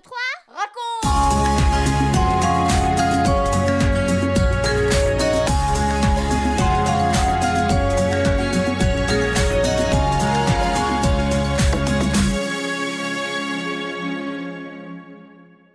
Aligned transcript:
2, 0.00 0.02
3, 0.02 0.16
raconte 0.48 0.80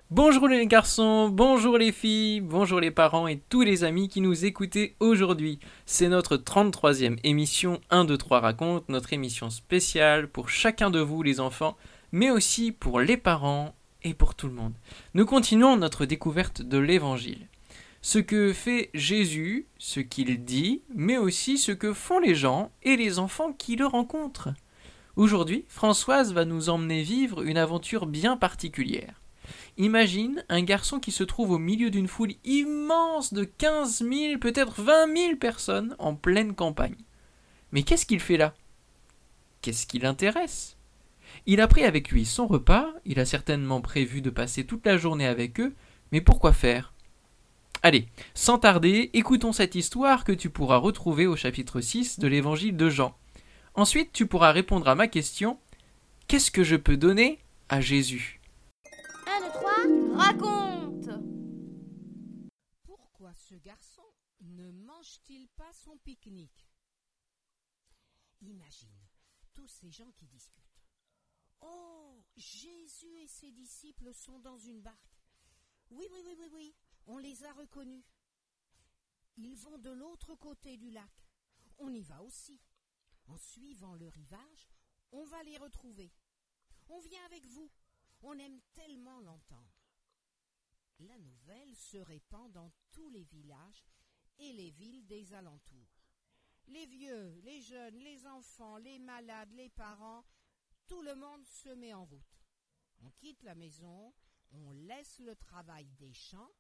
Bonjour 0.10 0.48
les 0.48 0.66
garçons, 0.66 1.30
bonjour 1.30 1.78
les 1.78 1.92
filles, 1.92 2.42
bonjour 2.42 2.80
les 2.80 2.90
parents 2.90 3.28
et 3.28 3.40
tous 3.50 3.62
les 3.62 3.84
amis 3.84 4.08
qui 4.08 4.22
nous 4.22 4.46
écoutez 4.46 4.96
aujourd'hui. 5.00 5.60
C'est 5.86 6.08
notre 6.08 6.38
33e 6.38 7.20
émission 7.24 7.80
1, 7.92 8.06
2, 8.06 8.18
3 8.18 8.40
raconte, 8.40 8.90
notre 8.90 9.14
émission 9.14 9.50
spéciale 9.50 10.28
pour 10.30 10.50
chacun 10.50 10.90
de 10.90 11.00
vous 11.00 11.22
les 11.22 11.40
enfants, 11.40 11.78
mais 12.12 12.32
aussi 12.32 12.72
pour 12.72 13.00
les 13.00 13.18
parents 13.18 13.76
et 14.06 14.14
pour 14.14 14.36
tout 14.36 14.48
le 14.48 14.54
monde. 14.54 14.76
Nous 15.14 15.26
continuons 15.26 15.76
notre 15.76 16.06
découverte 16.06 16.62
de 16.62 16.78
l'évangile. 16.78 17.48
Ce 18.02 18.20
que 18.20 18.54
fait 18.54 18.92
Jésus, 18.94 19.66
ce 19.80 20.00
qu'il 20.00 20.46
dit, 20.46 20.84
mais 20.94 21.18
aussi 21.18 21.58
ce 21.58 21.72
que 21.72 21.92
font 21.92 22.20
les 22.20 22.36
gens 22.36 22.72
et 22.84 22.96
les 22.96 23.20
enfants 23.20 23.52
qui 23.52 23.76
le 23.76 23.88
rencontrent. 23.88 24.54
Aujourd'hui, 25.16 25.66
Françoise 25.70 26.32
va 26.32 26.46
nous 26.46 26.70
emmener 26.70 27.02
vivre 27.02 27.42
une 27.42 27.58
aventure 27.58 28.06
bien 28.06 28.38
particulière. 28.38 29.22
Imagine 29.78 30.46
un 30.50 30.62
garçon 30.62 31.00
qui 31.00 31.12
se 31.12 31.24
trouve 31.24 31.52
au 31.52 31.58
milieu 31.58 31.90
d'une 31.90 32.08
foule 32.08 32.34
immense 32.44 33.34
de 33.34 33.44
15 33.44 34.04
000, 34.08 34.40
peut-être 34.40 34.82
20 34.82 35.16
000 35.16 35.36
personnes 35.38 35.96
en 35.98 36.16
pleine 36.16 36.54
campagne. 36.54 36.96
Mais 37.72 37.84
qu'est-ce 37.84 38.06
qu'il 38.06 38.20
fait 38.20 38.38
là? 38.38 38.54
Qu'est-ce 39.62 39.88
qui 39.88 39.98
l'intéresse? 39.98 40.75
Il 41.48 41.62
a 41.62 41.68
pris 41.68 41.84
avec 41.84 42.10
lui 42.10 42.26
son 42.26 42.48
repas, 42.48 42.92
il 43.06 43.20
a 43.20 43.26
certainement 43.26 43.80
prévu 43.80 44.22
de 44.22 44.32
passer 44.32 44.66
toute 44.66 44.86
la 44.86 44.98
journée 44.98 45.28
avec 45.28 45.60
eux, 45.60 45.76
mais 46.12 46.20
pourquoi 46.20 46.54
faire? 46.54 46.94
Allez, 47.84 48.08
sans 48.34 48.58
tarder, 48.58 49.12
écoutons 49.14 49.52
cette 49.52 49.76
histoire 49.76 50.24
que 50.24 50.32
tu 50.32 50.50
pourras 50.50 50.78
retrouver 50.78 51.28
au 51.28 51.36
chapitre 51.36 51.82
6 51.82 52.18
de 52.18 52.28
l'évangile 52.28 52.76
de 52.76 52.90
Jean. 52.90 53.16
Ensuite, 53.76 54.12
tu 54.12 54.26
pourras 54.26 54.52
répondre 54.52 54.88
à 54.88 54.96
ma 54.96 55.08
question 55.08 55.60
Qu'est-ce 56.28 56.50
que 56.50 56.64
je 56.64 56.76
peux 56.76 56.98
donner 56.98 57.40
à 57.70 57.80
Jésus? 57.80 58.42
1, 59.28 59.42
2, 59.42 59.48
3, 59.52 60.18
raconte 60.18 61.10
Pourquoi 62.84 63.30
ce 63.34 63.54
garçon 63.54 64.02
ne 64.42 64.72
mange-t-il 64.72 65.48
pas 65.50 65.72
son 65.74 65.96
pique-nique? 66.04 66.72
Imagine 68.42 68.90
tous 69.54 69.68
ces 69.68 69.92
gens 69.92 70.12
qui 70.18 70.26
discutent. 70.26 70.65
Oh, 71.68 72.24
Jésus 72.38 73.18
et 73.20 73.28
ses 73.28 73.52
disciples 73.52 74.14
sont 74.14 74.40
dans 74.40 74.58
une 74.58 74.82
barque. 74.82 75.20
Oui, 75.90 76.08
oui, 76.12 76.22
oui, 76.26 76.36
oui, 76.40 76.50
oui, 76.52 76.76
on 77.08 77.18
les 77.18 77.44
a 77.44 77.54
reconnus. 77.54 78.04
Ils 79.38 79.56
vont 79.56 79.78
de 79.78 79.90
l'autre 79.90 80.36
côté 80.36 80.78
du 80.78 80.92
lac. 80.92 81.12
On 81.78 81.94
y 81.94 82.02
va 82.02 82.22
aussi. 82.24 82.62
En 83.28 83.38
suivant 83.38 83.96
le 83.96 84.08
rivage, 84.08 84.70
on 85.12 85.26
va 85.26 85.42
les 85.44 85.58
retrouver. 85.58 86.12
On 86.88 87.00
vient 87.00 87.24
avec 87.26 87.46
vous. 87.48 87.72
On 88.22 88.38
aime 88.38 88.62
tellement 88.74 89.20
l'entendre. 89.22 89.76
La 91.00 91.18
nouvelle 91.20 91.76
se 91.76 91.98
répand 91.98 92.52
dans 92.52 92.72
tous 92.92 93.10
les 93.10 93.24
villages 93.24 93.86
et 94.38 94.54
les 94.54 94.72
villes 94.72 95.06
des 95.06 95.34
alentours. 95.34 95.90
Les 96.68 96.86
vieux, 96.86 97.40
les 97.44 97.62
jeunes, 97.62 97.98
les 97.98 98.26
enfants, 98.26 98.78
les 98.78 99.00
malades, 99.00 99.52
les 99.54 99.70
parents, 99.70 100.24
tout 100.88 101.02
le 101.02 101.16
monde 101.16 101.46
se 101.46 101.70
met 101.70 101.94
en 101.94 102.06
route. 102.06 102.46
On 103.00 103.10
quitte 103.12 103.44
la 103.44 103.56
maison, 103.56 104.14
on 104.52 104.72
laisse 104.72 105.20
le 105.20 105.36
travail 105.36 105.86
des 105.98 106.14
champs, 106.14 106.52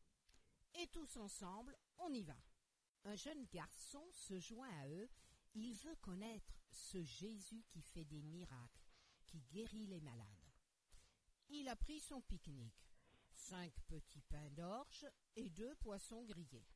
et 0.75 0.87
tous 0.87 1.17
ensemble, 1.17 1.77
on 1.97 2.13
y 2.13 2.23
va. 2.23 2.37
Un 3.03 3.15
jeune 3.15 3.45
garçon 3.45 4.03
se 4.11 4.39
joint 4.39 4.69
à 4.81 4.89
eux, 4.89 5.09
il 5.53 5.73
veut 5.75 5.95
connaître 5.97 6.59
ce 6.71 7.01
Jésus 7.03 7.63
qui 7.69 7.81
fait 7.81 8.03
des 8.05 8.21
miracles, 8.21 8.89
qui 9.25 9.41
guérit 9.41 9.87
les 9.87 10.01
malades. 10.01 10.51
Il 11.49 11.69
a 11.69 11.75
pris 11.75 11.99
son 11.99 12.21
pique-nique, 12.21 12.89
cinq 13.31 13.73
petits 13.87 14.23
pains 14.23 14.49
d'orge 14.51 15.05
et 15.35 15.49
deux 15.49 15.75
poissons 15.75 16.23
grillés. 16.23 16.67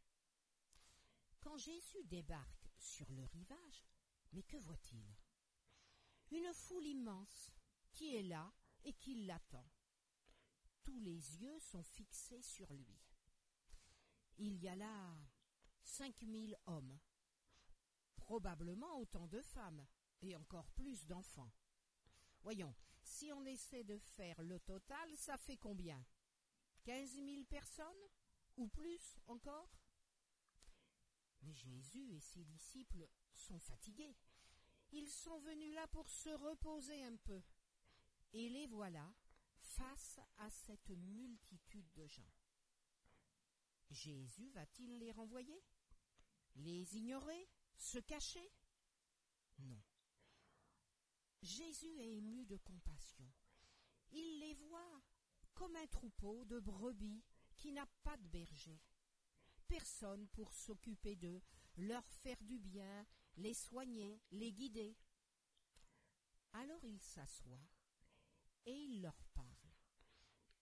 Quand 1.41 1.57
Jésus 1.57 2.03
débarque 2.05 2.69
sur 2.77 3.11
le 3.11 3.25
rivage, 3.25 3.85
mais 4.31 4.43
que 4.43 4.57
voit-il? 4.57 5.03
Une 6.31 6.53
foule 6.53 6.85
immense 6.85 7.51
qui 7.91 8.15
est 8.15 8.23
là 8.23 8.51
et 8.83 8.93
qui 8.93 9.25
l'attend. 9.25 9.67
Tous 10.83 10.99
les 10.99 11.41
yeux 11.41 11.59
sont 11.59 11.83
fixés 11.83 12.41
sur 12.41 12.71
lui. 12.73 12.99
Il 14.37 14.55
y 14.57 14.67
a 14.67 14.75
là 14.75 15.17
cinq 15.81 16.21
mille 16.21 16.57
hommes, 16.65 16.99
probablement 18.15 18.99
autant 18.99 19.27
de 19.27 19.41
femmes 19.41 19.85
et 20.21 20.35
encore 20.35 20.69
plus 20.71 21.05
d'enfants. 21.05 21.51
Voyons, 22.41 22.75
si 23.01 23.31
on 23.33 23.45
essaie 23.45 23.83
de 23.83 23.97
faire 23.97 24.41
le 24.41 24.59
total, 24.59 25.17
ça 25.17 25.37
fait 25.37 25.57
combien? 25.57 26.05
Quinze 26.83 27.17
mille 27.19 27.45
personnes 27.45 27.85
Ou 28.55 28.67
plus 28.67 29.17
encore? 29.27 29.69
Mais 31.41 31.53
Jésus 31.53 32.13
et 32.13 32.19
ses 32.19 32.43
disciples 32.45 33.07
sont 33.33 33.59
fatigués. 33.59 34.15
Ils 34.91 35.09
sont 35.09 35.39
venus 35.39 35.73
là 35.75 35.87
pour 35.87 36.09
se 36.09 36.29
reposer 36.29 37.03
un 37.03 37.15
peu. 37.17 37.41
Et 38.33 38.49
les 38.49 38.67
voilà 38.67 39.13
face 39.59 40.19
à 40.37 40.49
cette 40.49 40.89
multitude 40.89 41.91
de 41.93 42.07
gens. 42.07 42.31
Jésus 43.89 44.49
va-t-il 44.49 44.99
les 44.99 45.11
renvoyer? 45.11 45.63
Les 46.55 46.97
ignorer? 46.97 47.49
Se 47.77 47.99
cacher? 47.99 48.51
Non. 49.59 49.81
Jésus 51.41 51.97
est 51.97 52.17
ému 52.17 52.45
de 52.45 52.57
compassion. 52.57 53.31
Il 54.11 54.39
les 54.39 54.53
voit 54.53 55.01
comme 55.53 55.75
un 55.75 55.87
troupeau 55.87 56.45
de 56.45 56.59
brebis 56.59 57.23
qui 57.55 57.71
n'a 57.71 57.85
pas 58.03 58.17
de 58.17 58.27
berger. 58.27 58.81
Personne 59.67 60.27
pour 60.29 60.53
s'occuper 60.53 61.15
d'eux, 61.15 61.41
leur 61.77 62.05
faire 62.07 62.41
du 62.43 62.59
bien, 62.59 63.05
les 63.39 63.53
soigner, 63.53 64.21
les 64.31 64.51
guider. 64.51 64.95
Alors 66.53 66.83
il 66.83 66.99
s'assoit 66.99 67.67
et 68.65 68.73
il 68.73 69.01
leur 69.01 69.21
parle. 69.33 69.47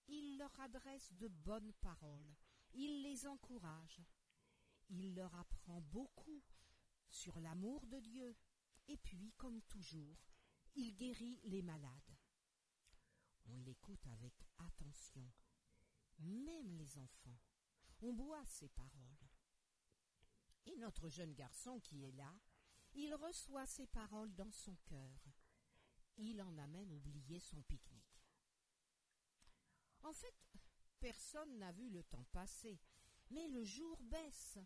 Il 0.06 0.38
leur 0.38 0.58
adresse 0.60 1.12
de 1.14 1.28
bonnes 1.28 1.74
paroles, 1.82 2.34
il 2.72 3.02
les 3.02 3.26
encourage, 3.26 4.00
il 4.88 5.14
leur 5.14 5.34
apprend 5.34 5.82
beaucoup 5.82 6.42
sur 7.10 7.38
l'amour 7.40 7.86
de 7.86 8.00
Dieu, 8.00 8.34
et 8.88 8.96
puis, 8.96 9.32
comme 9.36 9.60
toujours, 9.62 10.16
il 10.74 10.94
guérit 10.94 11.40
les 11.44 11.62
malades. 11.62 12.16
On 13.46 13.58
l'écoute 13.58 14.06
avec 14.06 14.34
attention, 14.58 15.30
même 16.18 16.72
les 16.74 16.98
enfants. 16.98 17.38
On 18.00 18.12
boit 18.12 18.44
ses 18.46 18.68
paroles. 18.68 19.28
Et 20.66 20.76
notre 20.76 21.08
jeune 21.08 21.34
garçon 21.34 21.80
qui 21.80 22.04
est 22.04 22.12
là, 22.12 22.32
il 22.98 23.14
reçoit 23.14 23.66
ces 23.66 23.86
paroles 23.86 24.34
dans 24.34 24.50
son 24.50 24.74
cœur. 24.84 25.28
Il 26.16 26.42
en 26.42 26.58
a 26.58 26.66
même 26.66 26.92
oublié 26.92 27.38
son 27.38 27.62
pique-nique. 27.62 28.24
En 30.02 30.12
fait, 30.12 30.34
personne 30.98 31.58
n'a 31.58 31.70
vu 31.70 31.90
le 31.90 32.02
temps 32.02 32.26
passer, 32.32 32.80
mais 33.30 33.46
le 33.48 33.62
jour 33.62 34.02
baisse. 34.02 34.58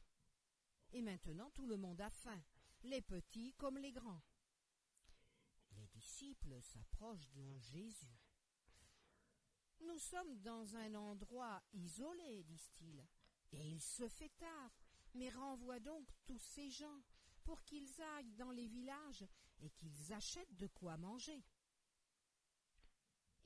Et 0.93 1.03
maintenant 1.03 1.51
tout 1.51 1.67
le 1.67 1.77
monde 1.77 2.01
a 2.01 2.09
faim, 2.09 2.43
les 2.85 3.03
petits 3.03 3.53
comme 3.55 3.77
les 3.77 3.93
grands. 3.93 4.23
Les 5.73 5.87
disciples 5.89 6.61
s'approchent 6.63 7.29
de 7.33 7.59
Jésus. 7.59 8.19
Nous 9.81 9.99
sommes 9.99 10.39
dans 10.41 10.77
un 10.77 10.95
endroit 10.95 11.63
isolé, 11.75 12.45
disent-ils, 12.45 13.05
et 13.53 13.73
il 13.73 13.81
se 13.81 14.09
fait 14.09 14.33
tard, 14.39 14.71
mais 15.15 15.29
renvoie 15.29 15.81
donc 15.81 16.09
tous 16.25 16.39
ces 16.39 16.71
gens 16.71 17.03
pour 17.45 17.63
qu'ils 17.65 18.01
aillent 18.17 18.33
dans 18.33 18.51
les 18.51 18.67
villages 18.67 19.27
et 19.59 19.71
qu'ils 19.71 20.13
achètent 20.13 20.57
de 20.57 20.67
quoi 20.69 20.97
manger. 20.97 21.45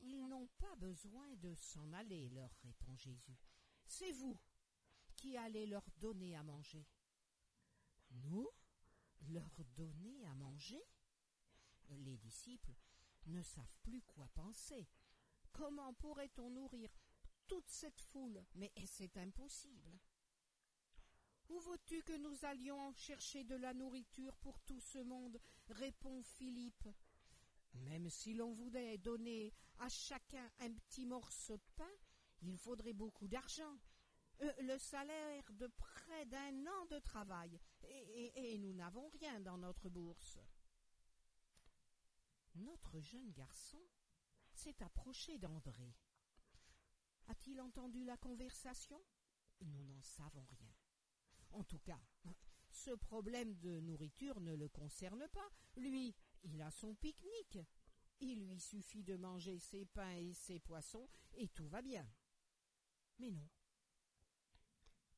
Ils 0.01 0.27
n'ont 0.29 0.49
pas 0.59 0.75
besoin 0.77 1.35
de 1.37 1.55
s'en 1.55 1.93
aller, 1.93 2.29
leur 2.31 2.51
répond 2.63 2.97
Jésus. 2.97 3.39
C'est 3.87 4.13
vous 4.13 4.39
qui 5.17 5.37
allez 5.37 5.67
leur 5.67 5.89
donner 5.99 6.37
à 6.37 6.43
manger. 6.43 6.87
Nous 8.11 8.49
Leur 9.29 9.65
donner 9.77 10.25
à 10.27 10.35
manger? 10.35 10.83
Les 11.89 12.19
disciples 12.19 12.75
ne 13.27 13.43
savent 13.43 13.77
plus 13.83 14.03
quoi 14.03 14.29
penser. 14.35 14.89
Comment 15.53 15.95
pourrait-on 15.95 16.51
nourrir 16.51 16.91
toute 17.47 17.69
cette 17.69 18.01
foule? 18.01 18.45
Mais 18.55 18.73
c'est 18.85 19.17
impossible? 19.17 19.99
Où 21.49 21.61
veux-tu 21.61 22.03
que 22.03 22.17
nous 22.17 22.45
allions 22.45 22.93
chercher 22.95 23.45
de 23.45 23.55
la 23.57 23.73
nourriture 23.73 24.37
pour 24.39 24.59
tout 24.61 24.81
ce 24.81 24.99
monde 24.99 25.41
répond 25.69 26.23
Philippe. 26.23 26.89
Même 27.75 28.09
si 28.09 28.35
l'on 28.35 28.53
voulait 28.53 28.99
donner 28.99 29.53
à 29.79 29.89
chacun 29.89 30.51
un 30.61 30.73
petit 30.73 31.07
morceau 31.07 31.57
de 31.57 31.67
pain, 31.77 31.93
il 32.43 32.57
faudrait 32.57 32.93
beaucoup 32.93 33.29
d'argent. 33.29 33.79
Euh, 34.43 34.53
le 34.61 34.79
salaire 34.79 35.51
de 35.53 35.67
près 35.67 36.27
d'un 36.27 36.67
an 36.67 36.87
de 36.91 36.99
travail, 36.99 37.59
et, 37.89 38.55
et 38.55 38.59
nous 38.59 38.75
n'avons 38.75 39.09
rien 39.09 39.41
dans 39.41 39.57
notre 39.57 39.89
bourse. 39.89 40.39
Notre 42.57 43.01
jeune 43.01 43.31
garçon 43.33 43.81
s'est 44.53 44.83
approché 44.83 45.39
d'André. 45.39 45.95
A-t-il 47.29 47.61
entendu 47.61 48.05
la 48.05 48.17
conversation? 48.17 49.01
Nous 49.61 49.85
n'en 49.85 50.03
savons 50.03 50.45
rien. 50.45 50.76
En 51.51 51.65
tout 51.65 51.79
cas, 51.79 52.01
ce 52.71 52.91
problème 52.91 53.55
de 53.57 53.81
nourriture 53.81 54.41
ne 54.41 54.55
le 54.55 54.69
concerne 54.69 55.27
pas. 55.29 55.49
Lui, 55.77 56.15
il 56.43 56.61
a 56.63 56.71
son 56.71 56.95
pique-nique. 56.95 57.59
Il 58.21 58.47
lui 58.47 58.61
suffit 58.61 59.03
de 59.03 59.17
manger 59.17 59.59
ses 59.59 59.85
pains 59.85 60.17
et 60.17 60.33
ses 60.33 60.59
poissons, 60.59 61.09
et 61.35 61.49
tout 61.49 61.69
va 61.69 61.83
bien. 61.83 62.09
Mais 63.19 63.31
non. 63.31 63.49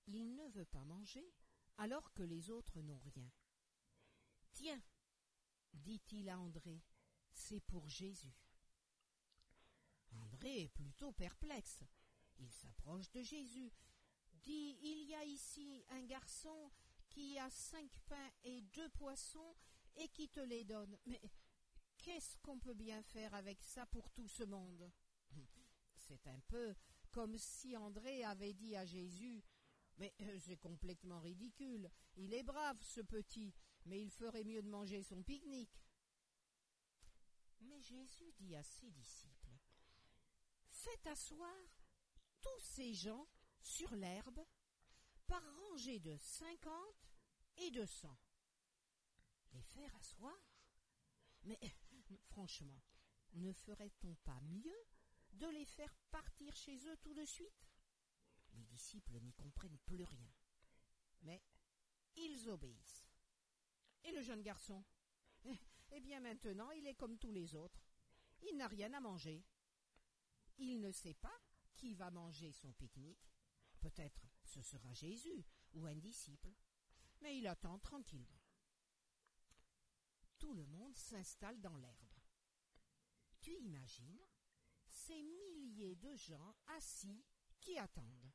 Il 0.06 0.34
ne 0.34 0.48
veut 0.48 0.64
pas 0.64 0.84
manger, 0.84 1.32
alors 1.76 2.12
que 2.12 2.22
les 2.22 2.50
autres 2.50 2.80
n'ont 2.80 2.98
rien. 2.98 3.30
Tiens, 4.52 4.82
dit-il 5.74 6.28
à 6.28 6.38
André, 6.38 6.82
c'est 7.30 7.60
pour 7.60 7.88
Jésus. 7.88 8.34
André 10.12 10.62
est 10.62 10.68
plutôt 10.68 11.12
perplexe. 11.12 11.84
Il 12.38 12.50
s'approche 12.50 13.10
de 13.10 13.22
Jésus, 13.22 13.72
dit 14.38 14.78
Il 14.82 15.04
y 15.04 15.14
a 15.14 15.24
ici 15.24 15.84
un 15.90 16.02
garçon 16.04 16.70
qui 17.08 17.38
a 17.38 17.50
cinq 17.50 17.90
pains 18.06 18.30
et 18.44 18.60
deux 18.62 18.88
poissons 18.90 19.54
et 19.96 20.08
qui 20.08 20.28
te 20.28 20.40
les 20.40 20.64
donne. 20.64 20.96
Mais 21.06 21.20
qu'est-ce 21.98 22.38
qu'on 22.38 22.58
peut 22.58 22.74
bien 22.74 23.02
faire 23.02 23.34
avec 23.34 23.62
ça 23.62 23.86
pour 23.86 24.10
tout 24.10 24.28
ce 24.28 24.44
monde? 24.44 24.90
C'est 25.96 26.26
un 26.26 26.40
peu 26.48 26.74
comme 27.10 27.36
si 27.38 27.76
André 27.76 28.24
avait 28.24 28.52
dit 28.52 28.76
à 28.76 28.84
Jésus 28.84 29.42
Mais 29.96 30.14
euh, 30.22 30.38
c'est 30.38 30.56
complètement 30.56 31.18
ridicule. 31.20 31.90
Il 32.14 32.32
est 32.32 32.44
brave, 32.44 32.80
ce 32.82 33.00
petit, 33.00 33.52
mais 33.86 34.00
il 34.00 34.10
ferait 34.10 34.44
mieux 34.44 34.62
de 34.62 34.68
manger 34.68 35.02
son 35.02 35.22
pique-nique. 35.22 35.82
Mais 37.60 37.80
Jésus 37.80 38.32
dit 38.38 38.54
à 38.54 38.62
ses 38.62 38.90
disciples 38.90 39.58
Faites 40.68 41.06
asseoir 41.08 41.82
tous 42.40 42.60
ces 42.60 42.94
gens 42.94 43.26
sur 43.62 43.94
l'herbe 43.96 44.40
par 45.26 45.42
rangées 45.56 46.00
de 46.00 46.16
cinquante 46.16 47.14
et 47.56 47.70
de 47.70 47.84
cent. 47.84 48.18
Les 49.52 49.62
faire 49.62 49.94
asseoir 49.96 50.36
Mais 51.42 51.58
franchement, 52.26 52.82
ne 53.34 53.52
ferait-on 53.52 54.14
pas 54.16 54.40
mieux 54.42 54.86
de 55.32 55.46
les 55.48 55.64
faire 55.64 55.94
partir 56.10 56.54
chez 56.56 56.76
eux 56.88 56.96
tout 56.98 57.14
de 57.14 57.24
suite? 57.24 57.68
Les 58.54 58.64
disciples 58.64 59.20
n'y 59.20 59.32
comprennent 59.34 59.78
plus 59.78 60.04
rien. 60.04 60.32
Mais 61.22 61.42
ils 62.16 62.48
obéissent. 62.48 63.06
Et 64.04 64.12
le 64.12 64.22
jeune 64.22 64.42
garçon? 64.42 64.84
Eh 65.90 66.00
bien 66.00 66.20
maintenant, 66.20 66.70
il 66.72 66.86
est 66.86 66.96
comme 66.96 67.16
tous 67.16 67.30
les 67.30 67.54
autres. 67.54 67.82
Il 68.42 68.58
n'a 68.58 68.68
rien 68.68 68.92
à 68.92 69.00
manger. 69.00 69.42
Il 70.58 70.80
ne 70.80 70.92
sait 70.92 71.14
pas 71.14 71.40
qui 71.74 71.94
va 71.94 72.10
manger 72.10 72.52
son 72.52 72.72
pique-nique. 72.72 73.32
Peut-être 73.80 74.26
ce 74.42 74.62
sera 74.62 74.92
Jésus 74.92 75.44
ou 75.72 75.86
un 75.86 75.96
disciple. 75.96 76.52
Mais 77.20 77.38
il 77.38 77.46
attend 77.46 77.78
tranquillement. 77.78 78.40
Tout 80.38 80.54
le 80.54 80.66
monde 80.66 80.94
s'installe 80.94 81.60
dans 81.60 81.76
l'herbe. 81.76 82.14
Tu 83.40 83.52
imagines? 83.56 84.20
Ces 84.86 85.22
milliers 85.22 85.96
de 85.96 86.14
gens 86.16 86.56
assis 86.76 87.24
qui 87.60 87.76
attendent. 87.78 88.32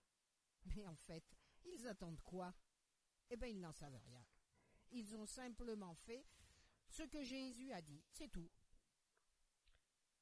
Mais 0.66 0.86
en 0.86 0.96
fait, 0.96 1.26
ils 1.66 1.88
attendent 1.88 2.22
quoi? 2.22 2.54
Eh 3.30 3.38
bien, 3.38 3.48
ils 3.48 3.60
n'en 3.60 3.72
savent 3.72 4.00
rien. 4.06 4.24
Ils 4.92 5.16
ont 5.16 5.26
simplement 5.26 5.96
fait 5.96 6.26
ce 6.88 7.04
que 7.04 7.24
Jésus 7.24 7.72
a 7.72 7.82
dit, 7.82 8.04
c'est 8.12 8.30
tout. 8.30 8.52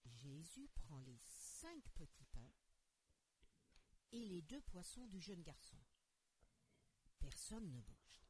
Jésus 0.05 0.69
prend 0.69 0.99
les 0.99 1.17
cinq 1.17 1.83
petits 1.95 2.25
pains 2.25 2.51
et 4.11 4.25
les 4.25 4.41
deux 4.41 4.61
poissons 4.61 5.07
du 5.07 5.19
jeune 5.19 5.41
garçon. 5.41 5.77
Personne 7.19 7.71
ne 7.71 7.81
bouge. 7.81 8.25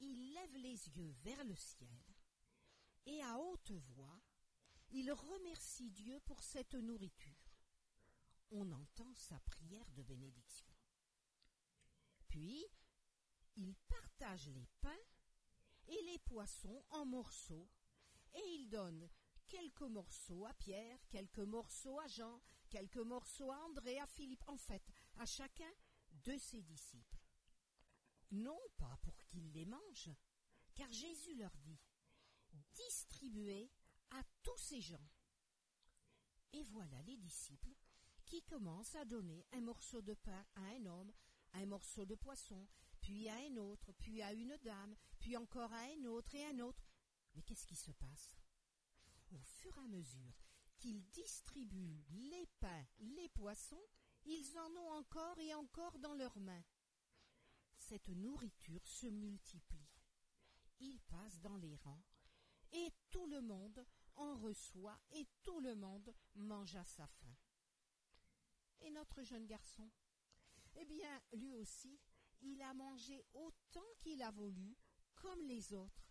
Il 0.00 0.34
lève 0.34 0.56
les 0.56 0.88
yeux 0.88 1.14
vers 1.22 1.44
le 1.44 1.54
ciel 1.54 2.02
et 3.06 3.22
à 3.22 3.38
haute 3.38 3.72
voix, 3.72 4.20
il 4.90 5.10
remercie 5.12 5.90
Dieu 5.90 6.20
pour 6.20 6.42
cette 6.42 6.74
nourriture. 6.74 7.56
On 8.50 8.70
entend 8.72 9.12
sa 9.14 9.38
prière 9.40 9.90
de 9.92 10.02
bénédiction. 10.02 10.74
Puis, 12.28 12.66
il 13.56 13.74
partage 13.88 14.48
les 14.48 14.68
pains 14.80 15.04
et 15.88 16.02
les 16.02 16.18
poissons 16.20 16.84
en 16.90 17.04
morceaux, 17.04 17.68
et 18.34 18.42
il 18.54 18.68
donne 18.68 19.08
quelques 19.46 19.82
morceaux 19.82 20.46
à 20.46 20.54
Pierre, 20.54 20.98
quelques 21.08 21.38
morceaux 21.38 21.98
à 22.00 22.06
Jean, 22.06 22.40
quelques 22.72 22.96
morceaux 22.96 23.52
à 23.52 23.58
André, 23.66 23.98
à 23.98 24.06
Philippe, 24.06 24.48
en 24.48 24.56
fait, 24.56 24.82
à 25.18 25.26
chacun 25.26 25.70
de 26.24 26.38
ses 26.38 26.62
disciples. 26.62 27.20
Non 28.30 28.58
pas 28.78 28.96
pour 29.02 29.22
qu'ils 29.26 29.52
les 29.52 29.66
mangent, 29.66 30.10
car 30.74 30.90
Jésus 30.90 31.34
leur 31.36 31.54
dit 31.58 31.78
distribuez 32.74 33.70
à 34.10 34.22
tous 34.42 34.56
ces 34.56 34.80
gens. 34.80 35.06
Et 36.54 36.62
voilà 36.64 37.02
les 37.02 37.18
disciples 37.18 37.74
qui 38.24 38.42
commencent 38.42 38.94
à 38.94 39.04
donner 39.04 39.46
un 39.52 39.60
morceau 39.60 40.00
de 40.00 40.14
pain 40.14 40.46
à 40.54 40.62
un 40.62 40.86
homme, 40.86 41.12
un 41.52 41.66
morceau 41.66 42.06
de 42.06 42.14
poisson, 42.14 42.66
puis 43.02 43.28
à 43.28 43.36
un 43.36 43.56
autre, 43.58 43.92
puis 43.92 44.22
à 44.22 44.32
une 44.32 44.56
dame, 44.62 44.96
puis 45.18 45.36
encore 45.36 45.72
à 45.72 45.80
un 45.80 46.04
autre 46.06 46.34
et 46.34 46.46
un 46.46 46.58
autre. 46.60 46.86
Mais 47.34 47.42
qu'est-ce 47.42 47.66
qui 47.66 47.76
se 47.76 47.92
passe? 47.92 48.34
Au 49.30 49.42
fur 49.42 49.76
et 49.76 49.80
à 49.80 49.88
mesure 49.88 50.51
qu'ils 50.82 51.08
distribuent 51.10 52.02
les 52.10 52.44
pains, 52.58 52.86
les 52.98 53.28
poissons, 53.28 53.86
ils 54.24 54.58
en 54.58 54.76
ont 54.76 54.90
encore 54.98 55.38
et 55.38 55.54
encore 55.54 55.96
dans 56.00 56.14
leurs 56.14 56.40
mains. 56.40 56.64
Cette 57.78 58.08
nourriture 58.08 58.84
se 58.84 59.06
multiplie. 59.06 59.88
Ils 60.80 60.98
passent 61.02 61.40
dans 61.40 61.56
les 61.56 61.76
rangs, 61.76 62.02
et 62.72 62.92
tout 63.10 63.26
le 63.26 63.40
monde 63.40 63.86
en 64.16 64.34
reçoit, 64.38 64.98
et 65.12 65.24
tout 65.44 65.60
le 65.60 65.76
monde 65.76 66.12
mange 66.34 66.74
à 66.74 66.84
sa 66.84 67.06
faim. 67.06 67.36
Et 68.80 68.90
notre 68.90 69.22
jeune 69.22 69.46
garçon? 69.46 69.88
Eh 70.74 70.84
bien, 70.84 71.22
lui 71.32 71.54
aussi, 71.54 72.00
il 72.40 72.60
a 72.60 72.74
mangé 72.74 73.24
autant 73.34 73.86
qu'il 73.98 74.20
a 74.20 74.32
voulu, 74.32 74.76
comme 75.14 75.44
les 75.44 75.72
autres. 75.74 76.10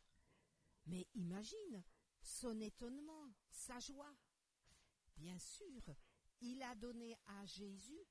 Mais 0.86 1.10
imagine 1.14 1.84
son 2.22 2.58
étonnement, 2.62 3.34
sa 3.50 3.78
joie. 3.80 4.16
Bien 5.22 5.38
sûr, 5.38 5.84
il 6.40 6.64
a 6.64 6.74
donné 6.74 7.16
à 7.28 7.46
Jésus 7.46 8.08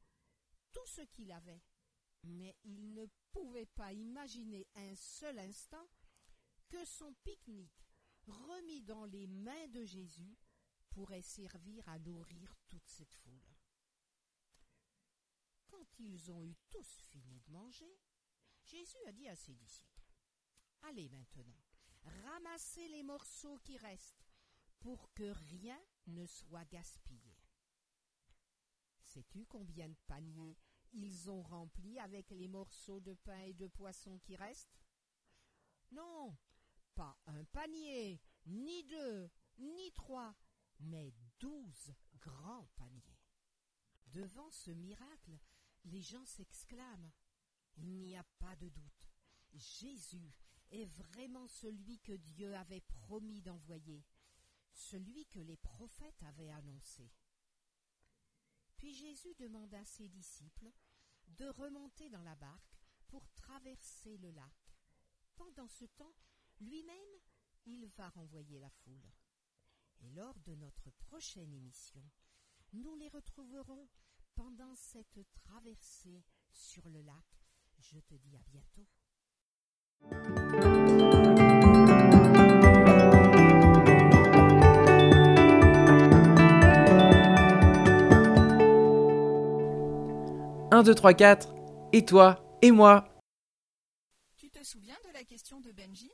tout 0.71 0.87
ce 0.87 1.00
qu'il 1.00 1.33
avait, 1.33 1.61
mais 2.23 2.57
il 2.62 2.95
ne 2.95 3.05
pouvait 3.33 3.67
pas 3.67 3.93
imaginer 3.93 4.69
un 4.76 4.95
seul 4.95 5.37
instant 5.40 5.88
que 6.69 6.85
son 6.85 7.12
pique-nique, 7.25 7.85
remis 8.29 8.81
dans 8.83 9.07
les 9.07 9.26
mains 9.26 9.67
de 9.71 9.85
Jésus, 9.85 10.38
pourrait 10.90 11.23
servir 11.23 11.88
à 11.88 11.99
nourrir 11.99 12.55
toute 12.69 12.87
cette 12.87 13.14
foule. 13.17 13.57
Quand 15.67 15.99
ils 15.99 16.31
ont 16.31 16.45
eu 16.45 16.55
tous 16.71 17.00
fini 17.11 17.40
de 17.40 17.50
manger, 17.50 17.99
Jésus 18.62 19.05
a 19.09 19.12
dit 19.12 19.26
à 19.26 19.35
ses 19.35 19.55
disciples, 19.55 20.07
Allez 20.83 21.09
maintenant, 21.09 21.61
ramassez 22.02 22.87
les 22.87 23.02
morceaux 23.02 23.59
qui 23.59 23.76
restent, 23.79 24.31
pour 24.79 25.12
que 25.12 25.29
rien 25.50 25.79
ne 26.11 26.26
soit 26.26 26.64
gaspillé. 26.67 27.37
Sais-tu 29.02 29.47
combien 29.47 29.88
de 29.88 29.97
paniers 30.07 30.57
ils 30.93 31.31
ont 31.31 31.43
remplis 31.43 31.99
avec 31.99 32.31
les 32.31 32.49
morceaux 32.49 33.00
de 33.00 33.14
pain 33.14 33.40
et 33.40 33.55
de 33.55 33.67
poisson 33.67 34.19
qui 34.19 34.37
restent? 34.37 34.81
Non, 35.93 36.37
pas 36.95 37.19
un 37.26 37.45
panier, 37.45 38.21
ni 38.47 38.85
deux, 38.85 39.31
ni 39.59 39.93
trois, 39.93 40.35
mais 40.79 41.12
douze 41.38 41.95
grands 42.21 42.69
paniers. 42.76 43.21
Devant 44.07 44.50
ce 44.50 44.71
miracle, 44.71 45.38
les 45.85 46.02
gens 46.02 46.25
s'exclament. 46.25 47.12
Il 47.76 47.99
n'y 47.99 48.17
a 48.17 48.25
pas 48.38 48.57
de 48.57 48.69
doute. 48.69 49.09
Jésus 49.52 50.35
est 50.71 50.87
vraiment 50.87 51.47
celui 51.49 51.99
que 52.00 52.12
Dieu 52.12 52.55
avait 52.55 52.81
promis 52.81 53.40
d'envoyer, 53.40 54.05
celui 54.81 55.27
que 55.27 55.41
les 55.41 55.57
prophètes 55.57 56.23
avaient 56.23 56.51
annoncé. 56.51 57.13
Puis 58.77 58.95
Jésus 58.95 59.35
demanda 59.39 59.79
à 59.79 59.85
ses 59.85 60.09
disciples 60.09 60.73
de 61.29 61.47
remonter 61.47 62.09
dans 62.09 62.23
la 62.23 62.35
barque 62.37 62.81
pour 63.07 63.29
traverser 63.33 64.17
le 64.19 64.31
lac. 64.31 64.75
Pendant 65.37 65.69
ce 65.69 65.85
temps, 65.85 66.15
lui-même, 66.61 66.97
il 67.67 67.87
va 67.89 68.09
renvoyer 68.09 68.59
la 68.59 68.71
foule. 68.71 69.13
Et 70.01 70.09
lors 70.11 70.39
de 70.41 70.55
notre 70.55 70.91
prochaine 70.93 71.53
émission, 71.53 72.03
nous 72.73 72.95
les 72.95 73.09
retrouverons 73.09 73.89
pendant 74.35 74.75
cette 74.75 75.21
traversée 75.35 76.25
sur 76.51 76.89
le 76.89 77.03
lac. 77.03 77.27
Je 77.79 77.99
te 78.01 78.15
dis 78.15 78.37
à 78.37 78.43
bientôt. 78.43 78.87
Un, 90.73 90.85
deux, 90.85 90.95
trois, 90.95 91.15
quatre. 91.15 91.53
Et 91.93 92.05
toi 92.05 92.59
Et 92.62 92.71
moi 92.71 93.12
Tu 94.37 94.50
te 94.50 94.62
souviens 94.62 94.99
de 95.05 95.12
la 95.12 95.25
question 95.25 95.61
de 95.61 95.73
Benji? 95.73 96.12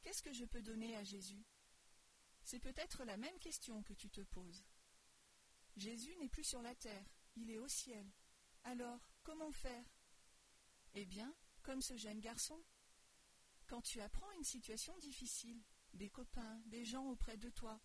Qu'est-ce 0.00 0.22
que 0.22 0.32
je 0.32 0.46
peux 0.46 0.62
donner 0.62 0.96
à 0.96 1.04
Jésus? 1.04 1.44
C'est 2.44 2.60
peut-être 2.60 3.04
la 3.04 3.18
même 3.18 3.38
question 3.40 3.82
que 3.82 3.92
tu 3.92 4.08
te 4.08 4.22
poses. 4.22 4.64
Jésus 5.76 6.16
n'est 6.18 6.30
plus 6.30 6.44
sur 6.44 6.62
la 6.62 6.74
terre, 6.74 7.04
il 7.36 7.50
est 7.50 7.58
au 7.58 7.68
ciel. 7.68 8.06
Alors, 8.62 9.00
comment 9.22 9.52
faire? 9.52 9.84
Eh 10.94 11.04
bien, 11.04 11.34
comme 11.62 11.82
ce 11.82 11.96
jeune 11.98 12.20
garçon. 12.20 12.58
Quand 13.66 13.82
tu 13.82 14.00
apprends 14.00 14.30
une 14.38 14.44
situation 14.44 14.96
difficile, 14.96 15.62
des 15.92 16.08
copains, 16.08 16.62
des 16.66 16.86
gens 16.86 17.10
auprès 17.10 17.36
de 17.36 17.50
toi, 17.50 17.78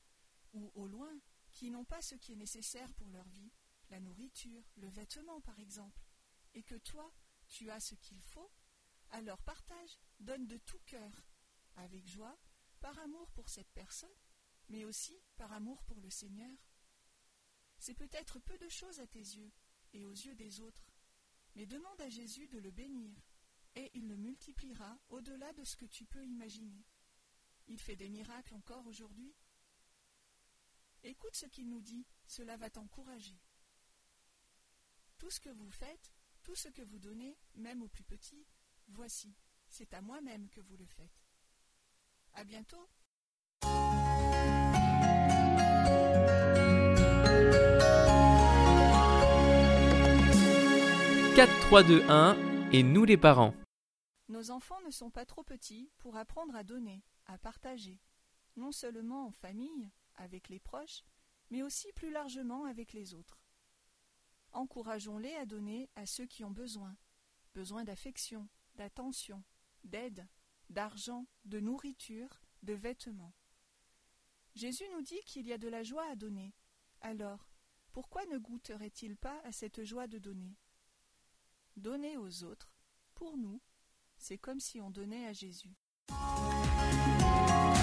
ou 0.54 0.72
au 0.76 0.88
loin, 0.88 1.12
qui 1.52 1.70
n'ont 1.72 1.86
pas 1.86 2.02
ce 2.02 2.16
qui 2.16 2.32
est 2.34 2.38
nécessaire 2.38 2.94
pour 2.94 3.10
leur 3.10 3.28
vie, 3.28 3.52
la 3.90 4.00
nourriture, 4.00 4.64
le 4.78 4.88
vêtement 4.88 5.42
par 5.42 5.60
exemple, 5.60 6.02
et 6.54 6.64
que 6.64 6.76
toi, 6.76 7.14
tu 7.48 7.70
as 7.70 7.80
ce 7.80 7.96
qu'il 7.96 8.22
faut, 8.22 8.52
alors 9.12 9.42
partage, 9.42 10.00
donne 10.20 10.48
de 10.48 10.58
tout 10.58 10.80
cœur, 10.86 11.28
avec 11.76 12.08
joie, 12.08 12.38
par 12.80 12.98
amour 13.00 13.32
pour 13.32 13.50
cette 13.50 13.72
personne, 13.72 14.10
mais 14.70 14.86
aussi 14.86 15.18
par 15.36 15.52
amour 15.52 15.84
pour 15.84 16.00
le 16.00 16.10
Seigneur. 16.10 16.58
C'est 17.80 17.96
peut-être 17.96 18.40
peu 18.40 18.58
de 18.58 18.70
choses 18.70 19.00
à 19.00 19.08
tes 19.08 19.20
yeux 19.20 19.52
et 19.94 20.06
aux 20.06 20.14
yeux 20.14 20.36
des 20.36 20.62
autres, 20.62 20.92
mais 21.56 21.66
demande 21.66 22.02
à 22.02 22.10
Jésus 22.10 22.48
de 22.48 22.60
le 22.60 22.72
bénir, 22.72 23.16
et 23.76 23.90
il 23.94 24.08
le 24.08 24.18
multipliera 24.18 25.00
au-delà 25.10 25.52
de 25.54 25.64
ce 25.64 25.76
que 25.76 25.86
tu 25.86 26.06
peux 26.06 26.26
imaginer. 26.26 26.86
Il 27.68 27.80
fait 27.80 27.96
des 27.96 28.10
miracles 28.10 28.56
encore 28.56 28.86
aujourd'hui. 28.88 29.34
Écoute 31.04 31.36
ce 31.36 31.46
qu'il 31.46 31.70
nous 31.70 31.82
dit, 31.82 32.06
cela 32.28 32.58
va 32.58 32.70
t'encourager. 32.70 33.40
Tout 35.20 35.30
ce 35.30 35.42
que 35.42 35.50
vous 35.50 35.70
faites, 35.70 36.14
tout 36.44 36.56
ce 36.56 36.70
que 36.70 36.82
vous 36.82 36.98
donnez, 36.98 37.38
même 37.56 37.84
aux 37.84 37.90
plus 37.90 38.06
petits, 38.06 38.48
voici, 38.88 39.36
c'est 39.68 39.94
à 39.94 40.02
moi-même 40.02 40.48
que 40.50 40.62
vous 40.62 40.78
le 40.78 40.86
faites. 40.86 41.26
À 42.34 42.46
bientôt. 42.46 42.90
4, 51.36 51.60
3, 51.68 51.84
2, 51.84 52.04
1 52.10 52.72
et 52.72 52.84
nous 52.84 53.04
les 53.04 53.18
parents. 53.18 53.54
Nos 54.30 54.52
enfants 54.52 54.80
ne 54.86 54.92
sont 54.92 55.12
pas 55.12 55.26
trop 55.26 55.44
petits 55.44 55.92
pour 55.98 56.16
apprendre 56.16 56.56
à 56.56 56.64
donner, 56.64 57.04
à 57.26 57.38
partager, 57.38 58.00
non 58.56 58.72
seulement 58.72 59.28
en 59.28 59.32
famille, 59.32 59.92
avec 60.16 60.48
les 60.48 60.60
proches, 60.60 61.04
mais 61.50 61.62
aussi 61.62 61.92
plus 61.92 62.10
largement 62.10 62.64
avec 62.64 62.94
les 62.94 63.14
autres. 63.14 63.39
Encourageons-les 64.52 65.36
à 65.36 65.46
donner 65.46 65.90
à 65.96 66.06
ceux 66.06 66.26
qui 66.26 66.44
ont 66.44 66.52
besoin, 66.52 66.96
besoin 67.54 67.84
d'affection, 67.84 68.48
d'attention, 68.76 69.44
d'aide, 69.84 70.28
d'argent, 70.70 71.28
de 71.46 71.60
nourriture, 71.60 72.42
de 72.64 72.74
vêtements. 72.74 73.34
Jésus 74.56 74.86
nous 74.94 75.02
dit 75.02 75.22
qu'il 75.26 75.48
y 75.48 75.54
a 75.54 75.58
de 75.58 75.68
la 75.68 75.84
joie 75.84 76.06
à 76.10 76.16
donner. 76.16 76.54
Alors, 77.02 77.50
pourquoi 77.92 78.26
ne 78.26 78.38
goûterait-il 78.38 79.16
pas 79.16 79.40
à 79.44 79.52
cette 79.52 79.84
joie 79.84 80.08
de 80.08 80.20
donner? 80.20 80.58
Donner 81.78 82.18
aux 82.18 82.44
autres, 82.44 82.74
pour 83.16 83.38
nous, 83.38 83.62
c'est 84.18 84.38
comme 84.38 84.60
si 84.60 84.82
on 84.82 84.92
donnait 84.92 85.26
à 85.28 85.34
Jésus. 85.34 85.76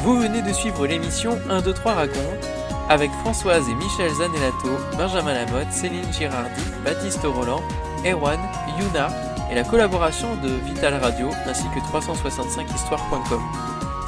Vous 0.02 0.20
venez 0.20 0.42
de 0.42 0.52
suivre 0.52 0.86
l'émission 0.86 1.38
1, 1.50 1.62
2, 1.62 1.72
3 1.72 1.94
raconte 1.94 2.48
avec 2.88 3.10
Françoise 3.22 3.68
et 3.68 3.74
Michel 3.74 4.12
Zanellato, 4.12 4.78
Benjamin 4.96 5.34
Lamotte, 5.34 5.72
Céline 5.72 6.12
Girardi, 6.12 6.62
Baptiste 6.84 7.24
Roland, 7.24 7.62
Erwan, 8.04 8.38
Yuna 8.78 9.08
et 9.50 9.54
la 9.54 9.64
collaboration 9.64 10.28
de 10.36 10.48
Vital 10.64 10.94
Radio 10.94 11.30
ainsi 11.46 11.64
que 11.74 11.80
365histoire.com. 11.80 13.42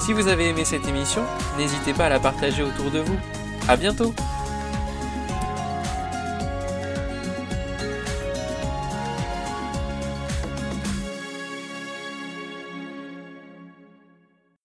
Si 0.00 0.12
vous 0.12 0.28
avez 0.28 0.49
aimé 0.49 0.64
cette 0.64 0.87
émission, 0.87 1.23
n'hésitez 1.57 1.93
pas 1.93 2.07
à 2.07 2.09
la 2.09 2.21
partager 2.21 2.62
autour 2.62 2.90
de 2.90 3.00
vous. 3.00 3.17
À 3.69 3.76
bientôt! 3.76 4.14